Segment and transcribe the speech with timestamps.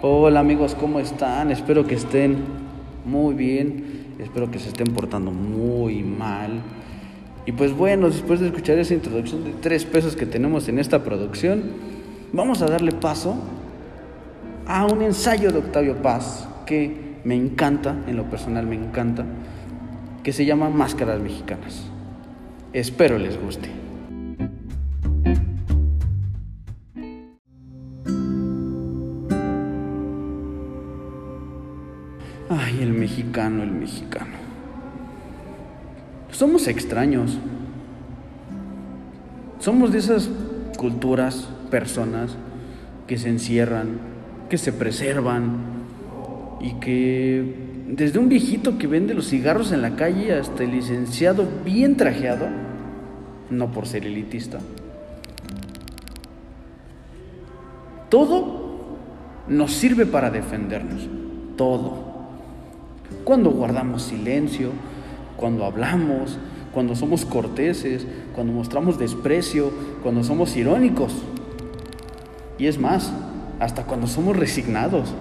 [0.00, 1.50] Hola amigos, ¿cómo están?
[1.50, 2.36] Espero que estén
[3.04, 6.60] muy bien, espero que se estén portando muy mal.
[7.46, 11.02] Y pues bueno, después de escuchar esa introducción de tres pesos que tenemos en esta
[11.02, 11.64] producción,
[12.32, 13.38] vamos a darle paso
[14.68, 19.24] a un ensayo de Octavio Paz que me encanta, en lo personal me encanta,
[20.22, 21.82] que se llama Máscaras Mexicanas.
[22.72, 23.87] Espero les guste.
[32.50, 34.32] Ay, el mexicano, el mexicano.
[36.30, 37.38] Somos extraños.
[39.58, 40.30] Somos de esas
[40.78, 42.36] culturas, personas
[43.06, 43.98] que se encierran,
[44.48, 45.58] que se preservan
[46.60, 47.54] y que
[47.88, 52.46] desde un viejito que vende los cigarros en la calle hasta el licenciado bien trajeado,
[53.50, 54.58] no por ser elitista,
[58.08, 58.96] todo
[59.48, 61.08] nos sirve para defendernos,
[61.56, 62.07] todo
[63.24, 64.70] cuando guardamos silencio,
[65.36, 66.38] cuando hablamos,
[66.72, 71.12] cuando somos corteses, cuando mostramos desprecio, cuando somos irónicos.
[72.58, 73.12] Y es más,
[73.60, 75.14] hasta cuando somos resignados.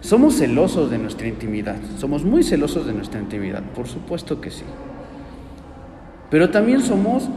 [0.00, 4.64] Somos celosos de nuestra intimidad, somos muy celosos de nuestra intimidad, por supuesto que sí.
[6.28, 7.28] Pero también somos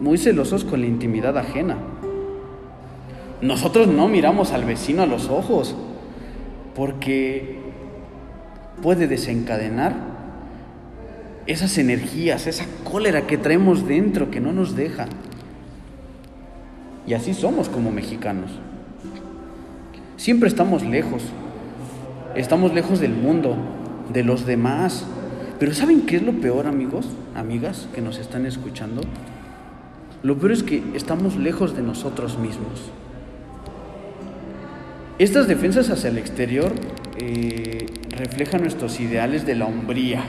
[0.00, 1.76] muy celosos con la intimidad ajena.
[3.42, 5.76] Nosotros no miramos al vecino a los ojos,
[6.74, 7.58] porque
[8.82, 9.94] puede desencadenar
[11.46, 15.06] esas energías, esa cólera que traemos dentro que no nos deja.
[17.06, 18.50] Y así somos como mexicanos.
[20.18, 21.22] Siempre estamos lejos.
[22.34, 23.56] Estamos lejos del mundo,
[24.12, 25.06] de los demás.
[25.58, 29.00] Pero ¿saben qué es lo peor, amigos, amigas que nos están escuchando?
[30.22, 32.90] Lo peor es que estamos lejos de nosotros mismos.
[35.18, 36.72] Estas defensas hacia el exterior
[37.16, 37.86] eh,
[38.18, 40.24] refleja nuestros ideales de la hombría.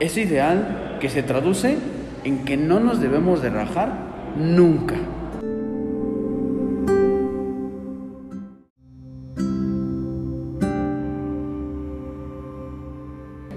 [0.00, 1.78] Ese ideal que se traduce
[2.24, 3.92] en que no nos debemos de rajar
[4.36, 4.96] nunca.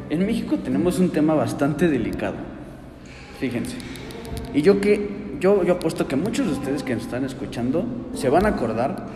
[0.09, 2.35] En México tenemos un tema bastante delicado.
[3.40, 3.78] Fíjense.
[4.53, 8.29] Y yo que yo, yo apuesto que muchos de ustedes que nos están escuchando se
[8.29, 9.08] van a acordar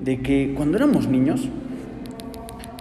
[0.00, 1.48] de que cuando éramos niños,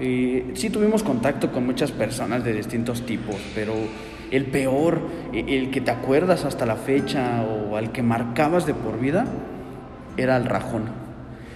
[0.06, 3.74] eh, sí tuvimos contacto con muchas personas de distintos tipos, pero
[4.32, 5.00] el peor,
[5.32, 9.26] e, el que te acuerdas hasta la fecha o al que marcabas de por vida,
[10.18, 10.84] era el rajón,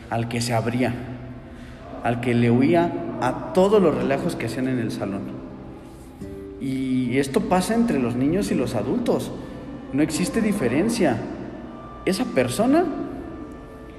[0.10, 0.94] al que se abría,
[2.04, 5.24] al que le huía a todos los relajos que hacían en el salón.
[6.62, 9.30] Y esto pasa entre los niños y los adultos,
[9.92, 11.18] no existe diferencia.
[12.06, 12.86] Esa persona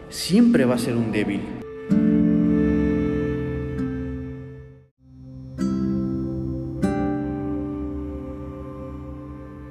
[0.08, 1.42] siempre va a ser un débil.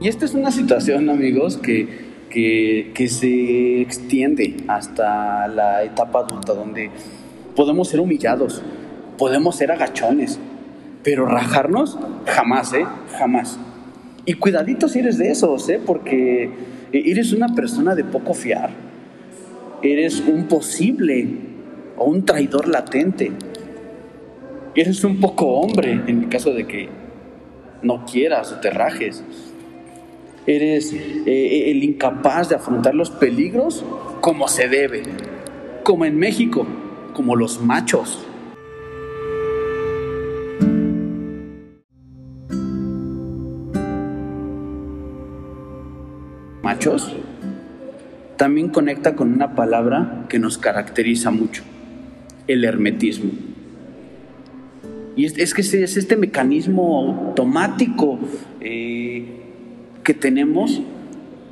[0.07, 1.85] Y esta es una situación, amigos, que,
[2.29, 6.89] que, se extiende hasta la etapa adulta, donde
[7.57, 8.61] podemos ser humillados,
[9.17, 10.39] podemos ser agachones,
[11.03, 12.85] pero rajarnos jamás, ¿eh?
[13.19, 13.59] Jamás.
[14.25, 15.81] Y cuidadito si eres de esos, ¿eh?
[15.85, 16.51] Porque
[16.93, 18.69] eres una persona de poco fiar,
[19.81, 21.27] eres un posible
[21.97, 23.33] o un traidor latente,
[24.73, 26.87] eres un poco hombre en el caso de que
[27.81, 29.21] no quieras o te rajes
[30.47, 33.83] eres eh, el incapaz de afrontar los peligros
[34.21, 35.03] como se debe,
[35.83, 36.65] como en México,
[37.13, 38.25] como los machos.
[46.63, 47.13] Machos
[48.37, 51.63] también conecta con una palabra que nos caracteriza mucho,
[52.47, 53.31] el hermetismo.
[55.15, 58.19] Y es, que es este mecanismo automático
[58.61, 59.06] eh,
[60.07, 60.79] que tenemos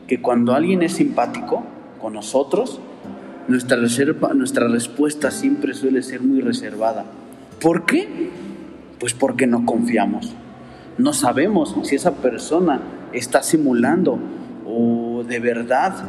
[0.08, 1.66] que cuando alguien es simpático
[2.00, 2.80] con nosotros,
[3.50, 7.04] nuestra, reserva, nuestra respuesta siempre suele ser muy reservada.
[7.60, 8.30] ¿Por qué?
[8.98, 10.34] Pues porque no confiamos.
[10.98, 12.80] No sabemos si esa persona
[13.12, 14.20] está simulando
[14.66, 16.06] o de verdad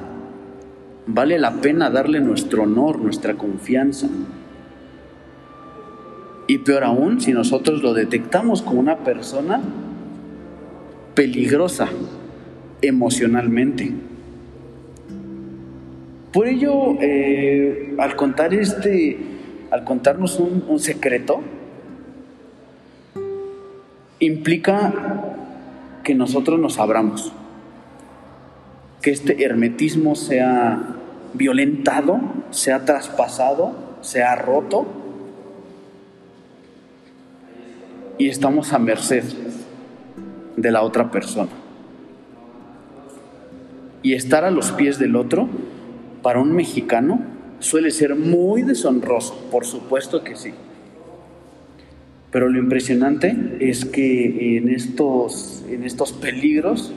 [1.09, 4.07] vale la pena darle nuestro honor, nuestra confianza.
[6.47, 9.61] Y peor aún, si nosotros lo detectamos como una persona
[11.17, 11.89] peligrosa,
[12.89, 13.93] emocionalmente.
[16.33, 19.17] Por ello, eh, al contar este,
[19.71, 21.41] al contarnos un, secreto,
[24.19, 24.93] implica
[26.03, 27.33] que nosotros nos abramos,
[29.03, 30.97] que este hermetismo sea
[31.35, 33.73] violentado, sea traspasado,
[34.03, 34.87] se ha roto
[38.19, 39.25] y estamos a merced
[40.57, 41.66] de la otra persona.
[44.03, 45.49] Y estar a los pies del otro,
[46.23, 47.21] para un mexicano,
[47.59, 50.53] suele ser muy deshonroso, por supuesto que sí.
[52.31, 56.93] Pero lo impresionante es que en estos, en estos peligros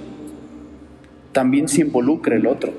[1.31, 2.73] también se involucra el otro,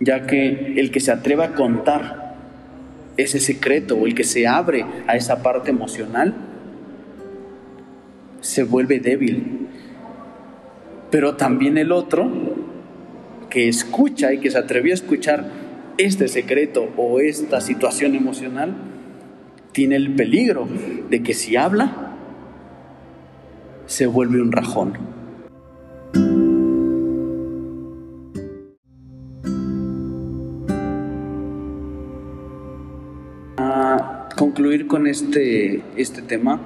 [0.00, 2.24] ya que el que se atreva a contar
[3.16, 6.34] ese secreto o el que se abre a esa parte emocional
[8.40, 9.63] se vuelve débil.
[11.14, 12.28] Pero también el otro
[13.48, 15.48] que escucha y que se atrevió a escuchar
[15.96, 18.74] este secreto o esta situación emocional
[19.70, 20.66] tiene el peligro
[21.10, 22.16] de que si habla
[23.86, 24.94] se vuelve un rajón.
[33.56, 36.60] A concluir con este, este tema,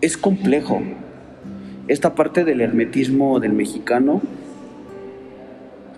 [0.00, 0.80] es complejo.
[1.90, 4.22] Esta parte del hermetismo del mexicano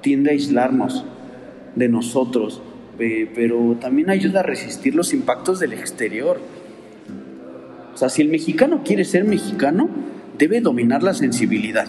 [0.01, 1.05] tiende a aislarnos
[1.77, 2.63] de nosotros,
[2.97, 6.41] pero también ayuda a resistir los impactos del exterior.
[7.93, 9.91] O sea, si el mexicano quiere ser mexicano,
[10.39, 11.89] debe dominar la sensibilidad.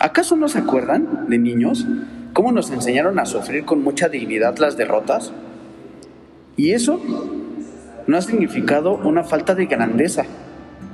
[0.00, 1.86] ¿Acaso no se acuerdan de niños
[2.32, 5.34] cómo nos enseñaron a sufrir con mucha dignidad las derrotas?
[6.56, 6.98] Y eso
[8.06, 10.24] no ha significado una falta de grandeza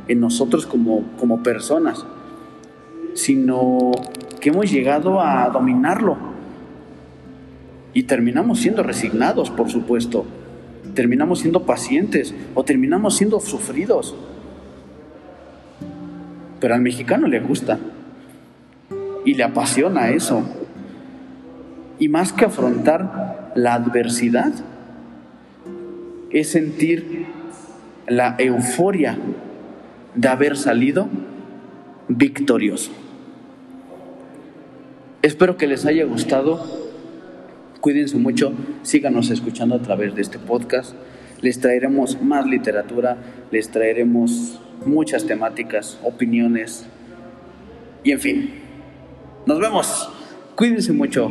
[0.08, 2.04] en nosotros como, como personas,
[3.14, 3.92] sino
[4.40, 6.16] que hemos llegado a dominarlo.
[7.92, 10.26] Y terminamos siendo resignados, por supuesto.
[10.94, 14.14] Terminamos siendo pacientes o terminamos siendo sufridos.
[16.60, 17.78] Pero al mexicano le gusta
[19.24, 20.42] y le apasiona eso.
[21.98, 24.52] Y más que afrontar la adversidad,
[26.30, 27.26] es sentir
[28.08, 29.16] la euforia
[30.14, 31.08] de haber salido
[32.08, 32.90] victorioso.
[35.22, 36.62] Espero que les haya gustado.
[37.80, 38.52] Cuídense mucho,
[38.82, 40.94] síganos escuchando a través de este podcast.
[41.40, 43.18] Les traeremos más literatura,
[43.50, 46.86] les traeremos muchas temáticas, opiniones
[48.02, 48.50] y en fin.
[49.46, 50.08] Nos vemos.
[50.56, 51.30] Cuídense mucho.